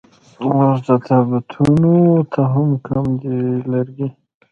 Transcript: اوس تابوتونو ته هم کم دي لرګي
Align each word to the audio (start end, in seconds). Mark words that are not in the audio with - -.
اوس 0.45 0.79
تابوتونو 1.05 1.93
ته 2.31 2.41
هم 2.53 2.69
کم 2.87 3.05
دي 3.21 3.35
لرګي 3.71 4.07